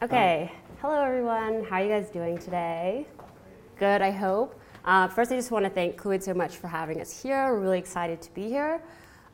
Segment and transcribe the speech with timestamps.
[0.00, 1.64] Okay, hello everyone.
[1.64, 3.04] How are you guys doing today?
[3.80, 4.54] Good, I hope.
[4.84, 7.52] Uh, first, I just want to thank Clwyd so much for having us here.
[7.52, 8.80] We're really excited to be here.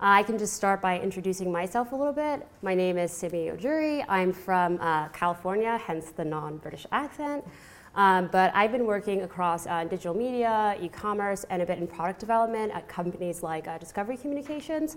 [0.01, 2.49] Uh, I can just start by introducing myself a little bit.
[2.63, 4.07] My name is Simi Ojuri.
[4.09, 7.45] I'm from uh, California, hence the non British accent.
[7.95, 11.87] Um, but I've been working across uh, digital media, e commerce, and a bit in
[11.87, 14.97] product development at companies like uh, Discovery Communications.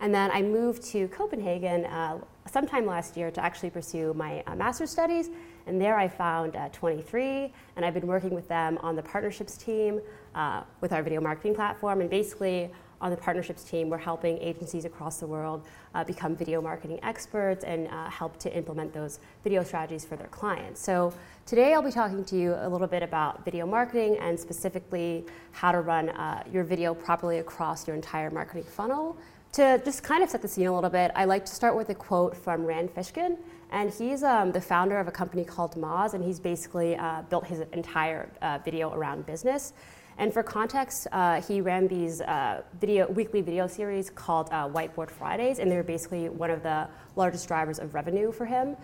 [0.00, 4.54] And then I moved to Copenhagen uh, sometime last year to actually pursue my uh,
[4.54, 5.30] master's studies.
[5.66, 9.56] And there I found uh, 23, and I've been working with them on the partnerships
[9.56, 10.00] team
[10.34, 12.00] uh, with our video marketing platform.
[12.00, 16.60] And basically, on the partnerships team, we're helping agencies across the world uh, become video
[16.60, 20.80] marketing experts and uh, help to implement those video strategies for their clients.
[20.80, 21.12] So
[21.46, 25.70] today I'll be talking to you a little bit about video marketing and specifically how
[25.70, 26.12] to run
[26.52, 29.16] your video properly across your entire marketing funnel.
[29.52, 31.88] To just kind of set the scene a little bit, I like to start with
[31.88, 33.38] a quote from Rand Fishkin.
[33.70, 37.46] And he's um, the founder of a company called Moz, and he's basically uh, built
[37.46, 39.72] his entire uh, video around business.
[40.18, 45.10] And for context, uh, he ran these uh, video, weekly video series called uh, Whiteboard
[45.10, 48.76] Fridays, and they were basically one of the largest drivers of revenue for him.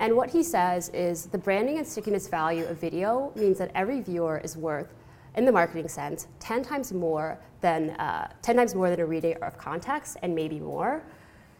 [0.00, 4.00] And what he says is the branding and stickiness value of video means that every
[4.00, 4.92] viewer is worth,
[5.36, 9.38] in the marketing sense, 10 times more than uh, 10 times more than a reader
[9.42, 11.02] of context, and maybe more.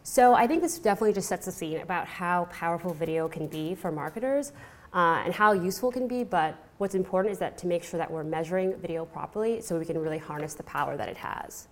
[0.03, 3.75] So I think this definitely just sets the scene about how powerful video can be
[3.75, 4.53] for marketers
[4.93, 6.25] uh, and how useful it can be.
[6.25, 9.85] But what's important is that to make sure that we're measuring video properly so we
[9.85, 11.69] can really harness the power that it has.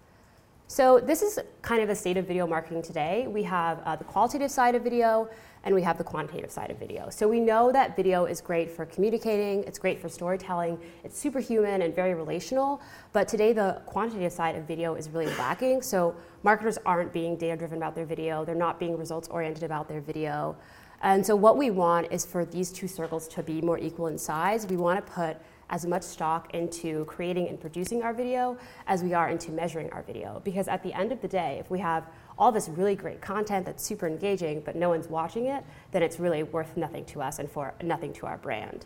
[0.71, 3.27] So this is kind of the state of video marketing today.
[3.27, 5.29] We have uh, the qualitative side of video
[5.65, 7.11] and we have the quantitative side of video.
[7.11, 11.83] So we know that video is great for communicating, it's great for storytelling, it's superhuman
[11.83, 12.81] and very relational,
[13.13, 15.83] but today the quantitative side of video is really lacking.
[15.83, 19.89] So marketers aren't being data driven about their video, they're not being results oriented about
[19.89, 20.57] their video.
[21.03, 24.19] And so, what we want is for these two circles to be more equal in
[24.19, 24.67] size.
[24.67, 25.39] We want to put
[25.71, 30.03] as much stock into creating and producing our video as we are into measuring our
[30.03, 30.43] video.
[30.45, 32.07] Because at the end of the day, if we have
[32.39, 36.21] all this really great content that's super engaging, but no one's watching it, then it's
[36.21, 38.85] really worth nothing to us and for nothing to our brand.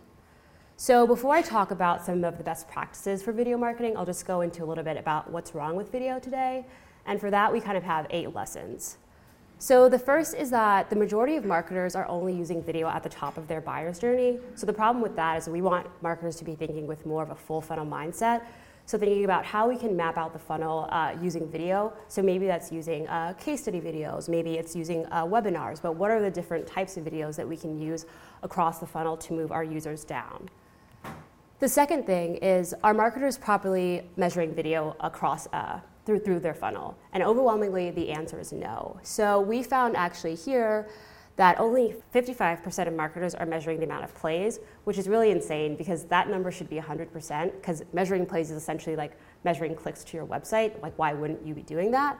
[0.76, 4.26] So, before I talk about some of the best practices for video marketing, I'll just
[4.26, 6.66] go into a little bit about what's wrong with video today.
[7.06, 8.98] And for that, we kind of have eight lessons.
[9.64, 13.08] So the first is that the majority of marketers are only using video at the
[13.08, 14.38] top of their buyer's journey.
[14.56, 17.30] So the problem with that is we want marketers to be thinking with more of
[17.30, 18.42] a full funnel mindset.
[18.84, 21.94] So thinking about how we can map out the funnel uh, using video.
[22.08, 26.10] So maybe that's using uh, case study videos, maybe it's using uh, webinars, but what
[26.10, 28.04] are the different types of videos that we can use
[28.42, 30.50] across the funnel to move our users down?
[31.60, 36.97] The second thing is are marketers properly measuring video across uh, through, through their funnel?
[37.12, 38.98] And overwhelmingly, the answer is no.
[39.03, 40.88] So we found actually here
[41.37, 45.75] that only 55% of marketers are measuring the amount of plays, which is really insane
[45.76, 50.16] because that number should be 100%, because measuring plays is essentially like measuring clicks to
[50.16, 50.81] your website.
[50.81, 52.19] Like, why wouldn't you be doing that?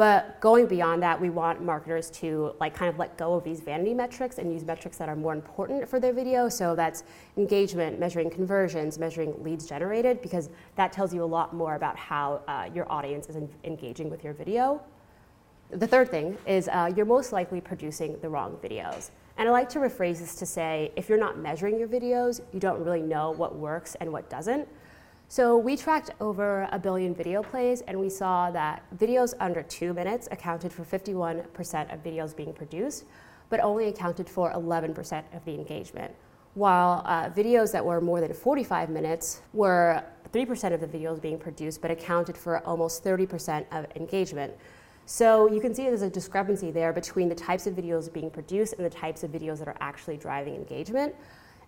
[0.00, 3.60] But going beyond that, we want marketers to like kind of let go of these
[3.60, 6.48] vanity metrics and use metrics that are more important for their video.
[6.48, 7.04] So that's
[7.36, 12.40] engagement, measuring conversions, measuring leads generated, because that tells you a lot more about how
[12.48, 14.80] uh, your audience is engaging with your video.
[15.68, 19.10] The third thing is uh, you're most likely producing the wrong videos.
[19.36, 22.58] And I like to rephrase this to say if you're not measuring your videos, you
[22.58, 24.66] don't really know what works and what doesn't.
[25.30, 29.94] So we tracked over a billion video plays, and we saw that videos under two
[29.94, 33.04] minutes accounted for 51% of videos being produced,
[33.48, 36.12] but only accounted for 11% of the engagement.
[36.54, 40.02] While uh, videos that were more than 45 minutes were
[40.32, 44.52] 3% of the videos being produced, but accounted for almost 30% of engagement.
[45.06, 48.72] So you can see there's a discrepancy there between the types of videos being produced
[48.72, 51.14] and the types of videos that are actually driving engagement.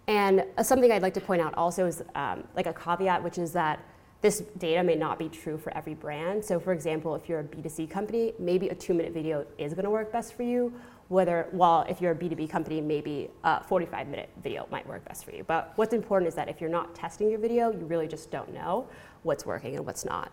[0.08, 3.38] And uh, something I'd like to point out also is um, like a caveat, which
[3.38, 3.84] is that
[4.20, 6.44] this data may not be true for every brand.
[6.44, 9.84] So, for example, if you're a B2C company, maybe a two minute video is going
[9.84, 10.72] to work best for you.
[11.08, 15.24] Whether, while if you're a B2B company, maybe a 45 minute video might work best
[15.24, 15.44] for you.
[15.44, 18.54] But what's important is that if you're not testing your video, you really just don't
[18.54, 18.88] know
[19.24, 20.32] what's working and what's not.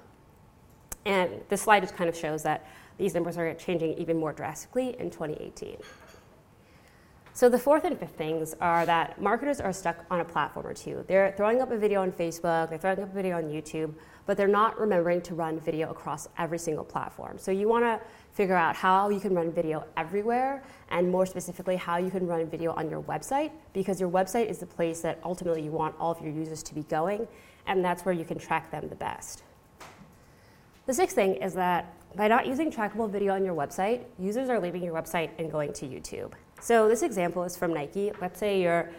[1.05, 2.67] And this slide just kind of shows that
[2.97, 5.77] these numbers are changing even more drastically in 2018.
[7.33, 10.73] So the fourth and fifth things are that marketers are stuck on a platform or
[10.73, 11.05] two.
[11.07, 13.93] They're throwing up a video on Facebook, they're throwing up a video on YouTube,
[14.25, 17.37] but they're not remembering to run video across every single platform.
[17.37, 18.01] So you want to
[18.33, 22.45] figure out how you can run video everywhere and more specifically how you can run
[22.47, 26.11] video on your website because your website is the place that ultimately you want all
[26.11, 27.27] of your users to be going
[27.67, 29.43] and that's where you can track them the best.
[30.87, 34.59] The sixth thing is that by not using trackable video on your website, users are
[34.59, 36.33] leaving your website and going to YouTube.
[36.61, 38.11] So this example is from Nike.
[38.21, 38.89] Let's say you're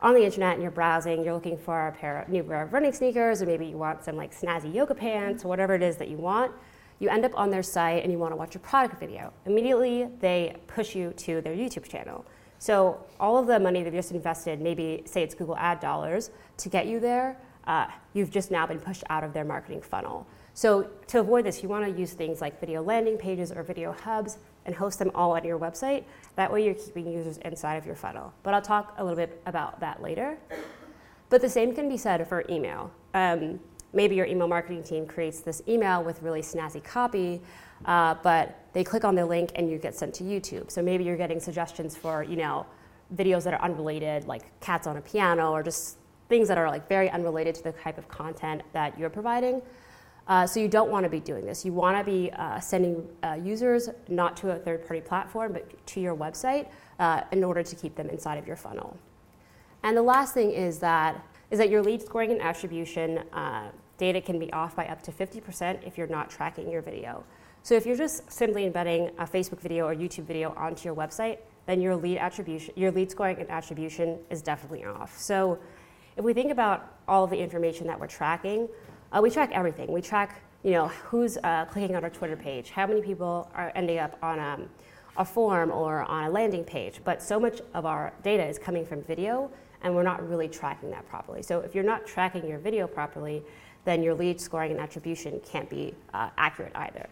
[0.00, 2.72] on the internet and you're browsing, you're looking for a pair of new pair of
[2.72, 5.96] running sneakers, or maybe you want some like snazzy yoga pants, or whatever it is
[5.96, 6.52] that you want.
[7.00, 9.32] You end up on their site and you want to watch a product video.
[9.46, 12.24] Immediately, they push you to their YouTube channel.
[12.58, 16.68] So all of the money they've just invested, maybe say it's Google ad dollars, to
[16.68, 20.26] get you there, uh, you've just now been pushed out of their marketing funnel.
[20.58, 23.92] So to avoid this, you want to use things like video landing pages or video
[23.92, 26.02] hubs and host them all on your website.
[26.34, 28.32] That way you're keeping users inside of your funnel.
[28.42, 30.36] But I'll talk a little bit about that later.
[31.28, 32.90] But the same can be said for email.
[33.14, 33.60] Um,
[33.92, 37.40] maybe your email marketing team creates this email with really snazzy copy,
[37.84, 40.72] uh, but they click on the link and you get sent to YouTube.
[40.72, 42.66] So maybe you're getting suggestions for, you know,
[43.14, 46.88] videos that are unrelated, like cats on a piano, or just things that are like
[46.88, 49.62] very unrelated to the type of content that you're providing.
[50.28, 51.64] Uh, so you don't want to be doing this.
[51.64, 56.00] You want to be uh, sending uh, users not to a third-party platform, but to
[56.00, 58.96] your website uh, in order to keep them inside of your funnel.
[59.82, 64.20] And the last thing is that is that your lead scoring and attribution uh, data
[64.20, 67.24] can be off by up to 50% if you're not tracking your video.
[67.62, 71.38] So if you're just simply embedding a Facebook video or YouTube video onto your website,
[71.66, 75.18] then your lead attribution, your lead scoring and attribution is definitely off.
[75.18, 75.58] So
[76.16, 78.68] if we think about all of the information that we're tracking,
[79.12, 79.90] uh, we track everything.
[79.90, 83.72] We track, you know, who's uh, clicking on our Twitter page, how many people are
[83.74, 84.68] ending up on um,
[85.16, 87.00] a form or on a landing page.
[87.04, 89.50] But so much of our data is coming from video,
[89.82, 91.42] and we're not really tracking that properly.
[91.42, 93.42] So if you're not tracking your video properly,
[93.84, 97.08] then your lead scoring and attribution can't be uh, accurate either.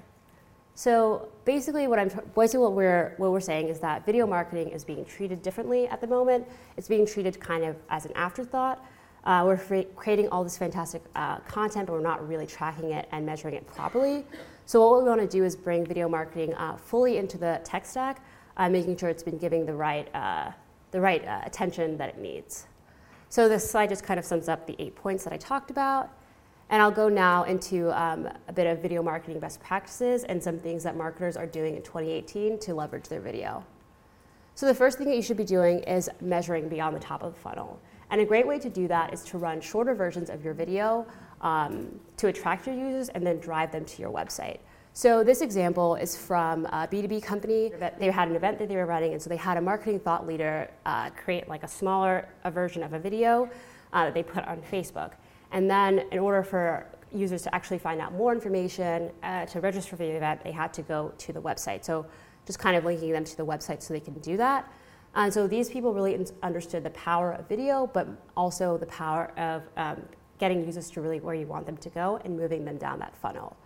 [0.75, 4.85] So basically, what I'm basically what we're what we're saying is that video marketing is
[4.85, 6.47] being treated differently at the moment.
[6.77, 8.85] It's being treated kind of as an afterthought.
[9.27, 13.27] Uh, we're creating all this fantastic uh, content, but we're not really tracking it and
[13.27, 14.25] measuring it properly.
[14.67, 17.85] So what we want to do is bring video marketing uh, fully into the tech
[17.85, 18.25] stack,
[18.57, 20.53] uh, making sure it's been giving the right, uh,
[20.93, 22.69] the right uh, attention that it needs.
[23.29, 26.09] So this slide just kind of sums up the eight points that I talked about.
[26.71, 30.59] And I'll go now into um, a bit of video marketing best practices and some
[30.59, 33.65] things that marketers are doing in 2018 to leverage their video.
[34.55, 37.35] So the first thing that you should be doing is measuring beyond the top of
[37.35, 37.81] the funnel.
[38.11, 41.07] And a great way to do that is to run shorter versions of your video
[41.41, 44.59] um, to attract your users and then drive them to your website.
[44.93, 48.77] So this example is from a B2B company that they had an event that they
[48.77, 52.27] were running, and so they had a marketing thought leader uh, create like a smaller
[52.45, 53.51] a version of a video
[53.93, 55.13] uh, that they put on Facebook.
[55.53, 59.91] And then in order for users to actually find out more information uh, to register
[59.91, 61.85] for the event, they had to go to the website.
[61.85, 62.07] So
[62.47, 64.73] just kind of linking them to the website so they can do that.
[65.17, 69.63] And so these people really understood the power of video, but also the power of
[69.79, 70.03] um,
[70.39, 73.17] getting users to really where you want them to go and moving them down that
[73.17, 73.57] funnel.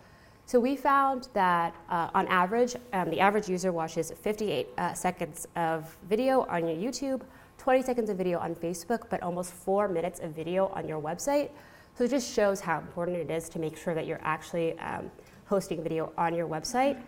[0.47, 5.49] So we found that uh, on average, um, the average user watches 58 uh, seconds
[5.57, 7.23] of video on your YouTube,
[7.59, 11.51] 20 seconds of video on Facebook, but almost four minutes of video on your website.
[11.97, 15.11] So it just shows how important it is to make sure that you're actually um,
[15.47, 17.01] hosting video on your website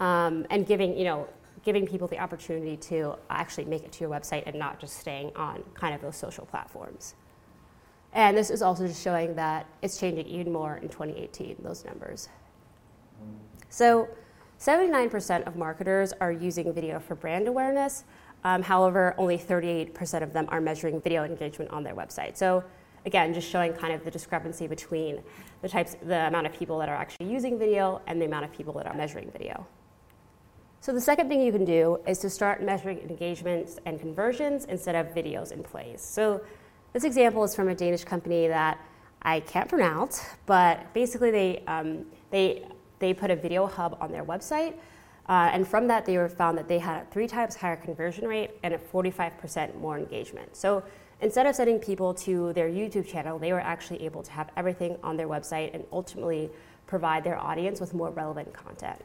[0.00, 1.28] um, and giving, you know,
[1.66, 5.32] giving people the opportunity to actually make it to your website and not just staying
[5.34, 7.16] on kind of those social platforms.
[8.12, 12.28] And this is also just showing that it's changing even more in 2018, those numbers.
[13.68, 14.08] So
[14.60, 18.04] 79% of marketers are using video for brand awareness.
[18.44, 22.36] Um, however, only 38% of them are measuring video engagement on their website.
[22.36, 22.62] So
[23.06, 25.20] again, just showing kind of the discrepancy between
[25.62, 28.52] the types, the amount of people that are actually using video and the amount of
[28.52, 29.66] people that are measuring video.
[30.86, 34.94] So the second thing you can do is to start measuring engagements and conversions instead
[34.94, 36.00] of videos and plays.
[36.00, 36.40] So
[36.92, 38.78] this example is from a Danish company that
[39.20, 42.68] I can't pronounce, but basically they, um, they,
[43.00, 44.74] they put a video hub on their website.
[45.28, 48.28] Uh, and from that, they were found that they had a three times higher conversion
[48.28, 50.54] rate and a 45% more engagement.
[50.54, 50.84] So
[51.20, 54.98] instead of sending people to their YouTube channel, they were actually able to have everything
[55.02, 56.48] on their website and ultimately
[56.86, 59.02] provide their audience with more relevant content.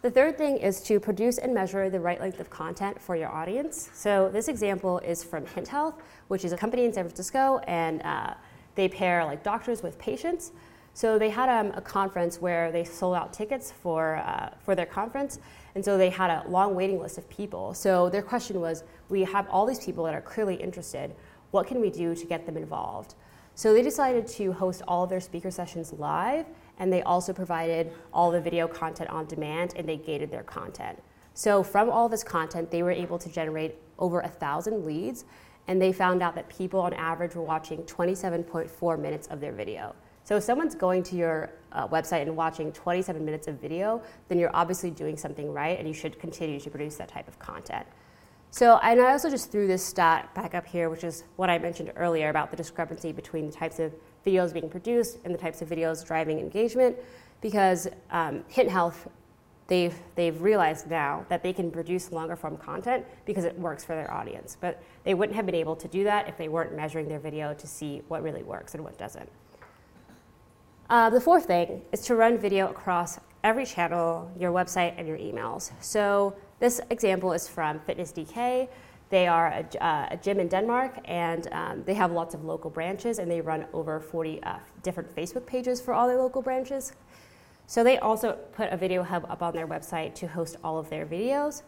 [0.00, 3.30] The third thing is to produce and measure the right length of content for your
[3.30, 3.90] audience.
[3.94, 8.00] So this example is from Hint Health, which is a company in San Francisco, and
[8.02, 8.34] uh,
[8.76, 10.52] they pair like doctors with patients.
[10.94, 14.86] So they had um, a conference where they sold out tickets for, uh, for their
[14.86, 15.40] conference,
[15.74, 17.74] and so they had a long waiting list of people.
[17.74, 21.12] So their question was, we have all these people that are clearly interested.
[21.50, 23.16] What can we do to get them involved?
[23.56, 26.46] So they decided to host all of their speaker sessions live
[26.78, 30.98] and they also provided all the video content on demand and they gated their content.
[31.34, 35.24] So from all this content, they were able to generate over a thousand leads,
[35.68, 39.94] and they found out that people on average were watching 27.4 minutes of their video.
[40.24, 44.38] So if someone's going to your uh, website and watching 27 minutes of video, then
[44.38, 47.86] you're obviously doing something right, and you should continue to produce that type of content.
[48.50, 51.58] So, and I also just threw this stat back up here, which is what I
[51.58, 53.94] mentioned earlier about the discrepancy between the types of
[54.26, 56.96] videos being produced and the types of videos driving engagement,
[57.40, 59.08] because um, Hint Health,
[59.66, 63.94] they've, they've realized now that they can produce longer form content because it works for
[63.94, 64.56] their audience.
[64.60, 67.54] But they wouldn't have been able to do that if they weren't measuring their video
[67.54, 69.28] to see what really works and what doesn't.
[70.90, 75.18] Uh, the fourth thing is to run video across every channel, your website, and your
[75.18, 75.70] emails.
[75.80, 78.68] So this example is from Fitness DK.
[79.10, 82.70] They are a, uh, a gym in Denmark, and um, they have lots of local
[82.70, 86.92] branches, and they run over 40 uh, different Facebook pages for all their local branches.
[87.66, 90.90] So they also put a video hub up on their website to host all of
[90.90, 91.62] their videos.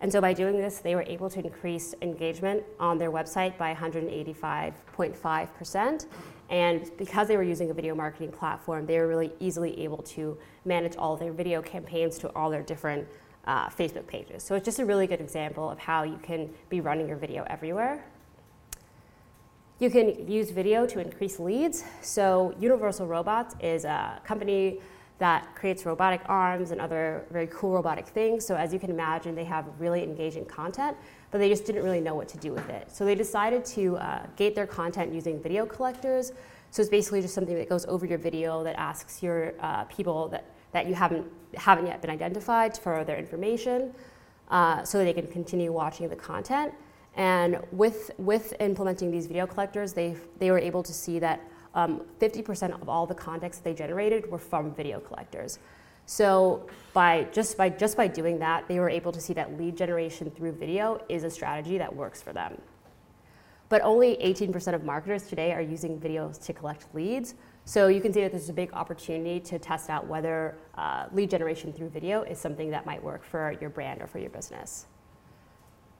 [0.00, 3.72] And so by doing this, they were able to increase engagement on their website by
[3.74, 6.06] 185.5%.
[6.50, 10.36] And because they were using a video marketing platform, they were really easily able to
[10.64, 13.06] manage all their video campaigns to all their different
[13.46, 14.42] uh, Facebook pages.
[14.42, 17.44] So it's just a really good example of how you can be running your video
[17.48, 18.04] everywhere.
[19.78, 21.84] You can use video to increase leads.
[22.02, 24.80] So Universal Robots is a company
[25.18, 28.44] that creates robotic arms and other very cool robotic things.
[28.46, 30.96] So as you can imagine, they have really engaging content,
[31.30, 32.90] but they just didn't really know what to do with it.
[32.90, 36.32] So they decided to uh, gate their content using video collectors.
[36.70, 40.28] So it's basically just something that goes over your video that asks your uh, people
[40.28, 43.94] that that you haven't, haven't yet been identified for their information
[44.50, 46.72] uh, so they can continue watching the content.
[47.14, 51.40] And with, with implementing these video collectors, they, they were able to see that
[51.74, 55.58] um, 50% of all the contacts they generated were from video collectors.
[56.06, 59.76] So by just by just by doing that, they were able to see that lead
[59.76, 62.60] generation through video is a strategy that works for them.
[63.72, 68.12] But only 18% of marketers today are using videos to collect leads, so you can
[68.12, 72.20] see that there's a big opportunity to test out whether uh, lead generation through video
[72.20, 74.88] is something that might work for your brand or for your business.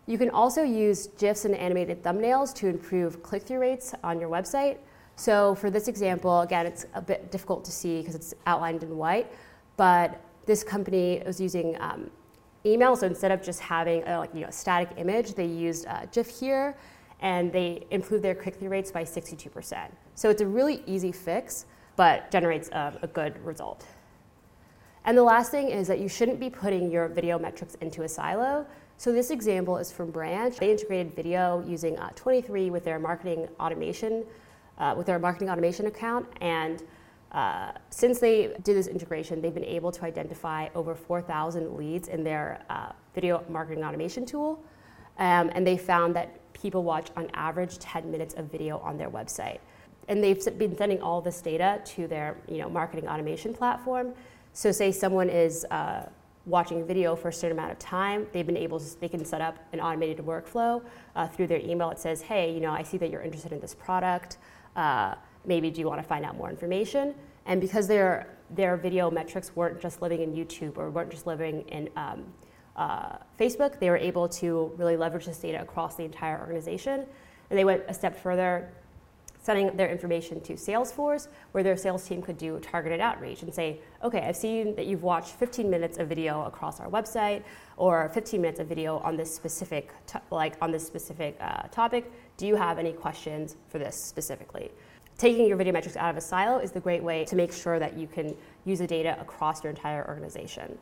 [0.05, 4.29] You can also use GIFs and animated thumbnails to improve click through rates on your
[4.29, 4.77] website.
[5.17, 8.99] So, for this example, again, it's a bit difficult to see because it's outlined in
[8.99, 9.33] white,
[9.79, 12.11] but this company was using um,
[12.67, 12.97] email.
[12.97, 16.07] So, instead of just having a, like, you know, a static image, they used a
[16.13, 16.77] GIF here
[17.23, 19.91] and they improved their click through rates by 62%.
[20.15, 23.87] So it's a really easy fix, but generates a, a, good result.
[25.05, 28.09] And the last thing is that you shouldn't be putting your video metrics into a
[28.09, 28.67] silo.
[28.97, 30.57] So this example is from Branch.
[30.57, 34.25] They integrated video using uh, 23 with their marketing automation,
[34.79, 36.83] uh, with their marketing automation account, and
[37.33, 42.23] uh, since they did this integration, they've been able to identify over 4,000 leads in
[42.23, 44.63] their uh, video marketing automation tool.
[45.19, 49.11] Um, and they found that people watch on average 10 minutes of video on their
[49.11, 49.59] website.
[50.09, 54.15] And they've been sending all this data to their you know, marketing automation platform.
[54.53, 56.07] So, say someone is uh,
[56.47, 59.25] watching a video for a certain amount of time, they've been able to, they can
[59.25, 60.83] set up an automated workflow
[61.15, 61.91] uh, through their email.
[61.91, 64.39] It says, hey, you know, I see that you're interested in this product.
[64.75, 67.15] Uh, maybe do you want to find out more information?
[67.47, 71.63] And because their, their video metrics weren't just living in YouTube or weren't just living
[71.69, 72.25] in um,
[72.77, 77.05] uh, Facebook, they were able to really leverage this data across the entire organization.
[77.51, 78.73] And they went a step further,
[79.43, 83.81] sending their information to Salesforce, where their sales team could do targeted outreach and say,
[84.03, 87.43] okay, I've seen that you've watched 15 minutes of video across our website,
[87.77, 89.93] or 15 minutes of video on this specific,
[90.31, 92.11] like on this specific uh, topic.
[92.37, 94.71] Do you have any questions for this specifically?
[95.19, 97.79] Taking your video metrics out of a silo is the great way to make sure
[97.79, 100.79] that you can use the data across your entire organization.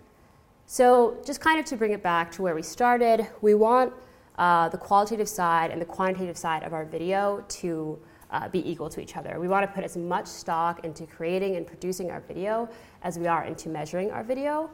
[0.72, 3.92] So, just kind of to bring it back to where we started, we want
[4.38, 7.98] uh, the qualitative side and the quantitative side of our video to
[8.30, 9.40] uh, be equal to each other.
[9.40, 12.68] We want to put as much stock into creating and producing our video
[13.02, 14.70] as we are into measuring our video.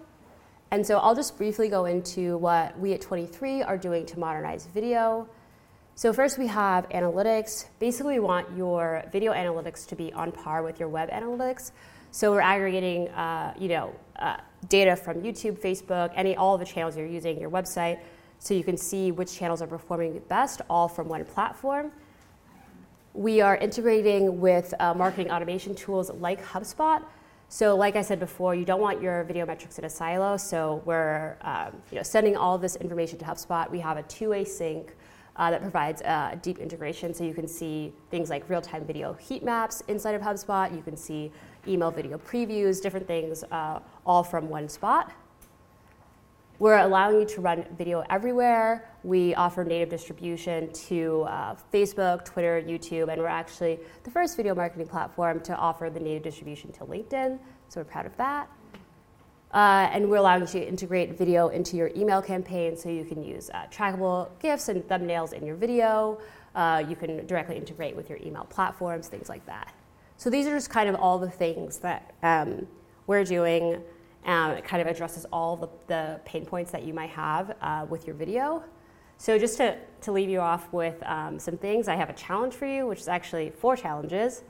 [0.70, 4.66] And so I'll just briefly go into what we at 23 are doing to modernize
[4.66, 5.26] video.
[5.94, 7.68] So first we have analytics.
[7.78, 11.70] Basically, we want your video analytics to be on par with your web analytics.
[12.16, 14.38] So we're aggregating, uh, you know, uh,
[14.70, 17.98] data from YouTube, Facebook, any all the channels you're using, your website,
[18.38, 21.92] so you can see which channels are performing best, all from one platform.
[23.12, 27.02] We are integrating with uh, marketing automation tools like HubSpot.
[27.50, 30.38] So, like I said before, you don't want your video metrics in a silo.
[30.38, 33.70] So we're um, you know, sending all this information to HubSpot.
[33.70, 34.96] We have a two-way sync
[35.36, 39.42] uh, that provides uh, deep integration, so you can see things like real-time video heat
[39.42, 40.74] maps inside of HubSpot.
[40.74, 41.30] You can see
[41.68, 45.12] email video previews, different things, uh, all from one spot.
[46.58, 48.90] We're allowing you to run video everywhere.
[49.02, 54.54] We offer native distribution to uh, Facebook, Twitter, YouTube, and we're actually the first video
[54.54, 57.38] marketing platform to offer the native distribution to LinkedIn,
[57.68, 58.48] so we're proud of that.
[59.56, 63.24] Uh, and we're allowing you to integrate video into your email campaign so you can
[63.24, 66.18] use uh, trackable GIFs and thumbnails in your video.
[66.54, 69.72] Uh, you can directly integrate with your email platforms, things like that.
[70.18, 72.66] So these are just kind of all the things that um,
[73.06, 73.82] we're doing.
[74.26, 77.86] Um, it kind of addresses all the, the, pain points that you might have uh,
[77.88, 78.62] with your video.
[79.16, 82.52] So just to, to leave you off with um, some things, I have a challenge
[82.52, 84.42] for you, which is actually four challenges.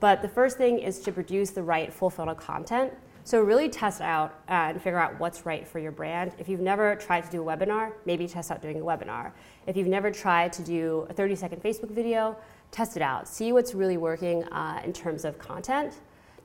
[0.00, 2.92] But the first thing is to produce the right full funnel content.
[3.26, 6.32] So really test out uh, and figure out what's right for your brand.
[6.38, 9.32] If you've never tried to do a webinar, maybe test out doing a webinar.
[9.66, 12.36] If you've never tried to do a 30 second Facebook video,
[12.70, 13.26] test it out.
[13.26, 15.94] See what's really working uh, in terms of content.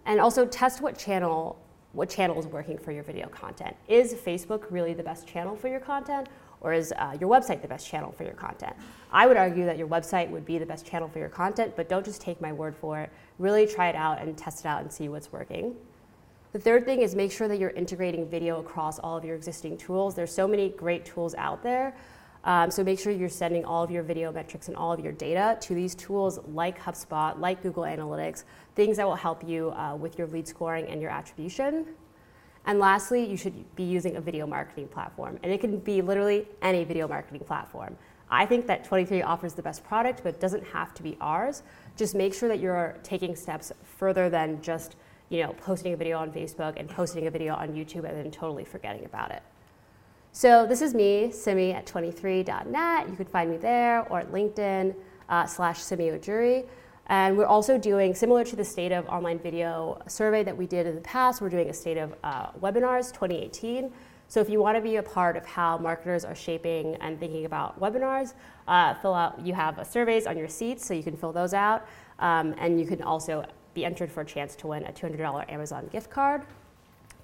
[0.06, 1.60] And also test what channel
[1.92, 3.76] what channel is working for your video content.
[3.88, 6.28] Is Facebook really the best channel for your content?
[6.62, 8.76] Or is uh, your website the best channel for your content?
[9.12, 11.90] I would argue that your website would be the best channel for your content, but
[11.90, 13.10] don't just take my word for it.
[13.40, 15.76] Really try it out and test it out and see what's working.
[16.52, 19.78] The third thing is make sure that you're integrating video across all of your existing
[19.78, 20.16] tools.
[20.16, 21.96] There's so many great tools out there.
[22.44, 25.12] Um, so make sure you're sending all of your video metrics and all of your
[25.12, 29.96] data to these tools like HubSpot, like Google Analytics, things that will help you uh,
[29.96, 31.86] with your lead scoring and your attribution.
[32.66, 35.38] And lastly, you should be using a video marketing platform.
[35.44, 37.96] And it can be literally any video marketing platform.
[38.32, 41.62] I think that 23 offers the best product, but it doesn't have to be ours.
[41.96, 44.96] Just make sure that you're taking steps further than just
[45.30, 48.32] you know, posting a video on Facebook and posting a video on YouTube and then
[48.32, 49.44] totally forgetting about it.
[50.32, 53.10] So this is me, Simi at 23.net.
[53.10, 54.96] You can find me there or at LinkedIn
[55.28, 56.68] uh, slash Simi Ojuri.
[57.08, 60.86] And we're also doing, similar to the State of Online Video survey that we did
[60.86, 63.92] in the past, we're doing a State of uh, Webinars 2018.
[64.28, 67.46] So if you want to be a part of how marketers are shaping and thinking
[67.46, 68.36] about webinars,
[68.68, 71.88] uh, fill out, you have surveys on your seats, so you can fill those out.
[72.20, 73.44] Um, and you can also
[73.74, 76.44] be entered for a chance to win a $200 Amazon gift card.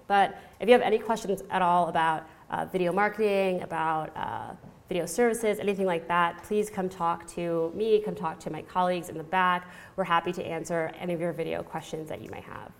[0.07, 4.53] But if you have any questions at all about uh, video marketing, about uh,
[4.87, 9.09] video services, anything like that, please come talk to me, come talk to my colleagues
[9.09, 9.69] in the back.
[9.95, 12.71] We're happy to answer any of your video questions that you might have.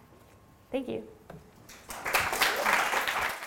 [0.72, 1.04] Thank you.